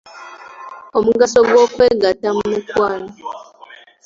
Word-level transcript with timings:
Omugaso 0.97 1.39
gw'okwegatta 1.47 2.29
mu 2.37 2.43
mukwano. 2.51 3.09